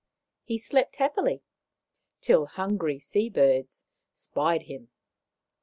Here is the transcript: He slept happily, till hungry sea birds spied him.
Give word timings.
He 0.43 0.57
slept 0.57 0.95
happily, 0.95 1.43
till 2.21 2.47
hungry 2.47 2.97
sea 2.97 3.29
birds 3.29 3.85
spied 4.13 4.63
him. 4.63 4.89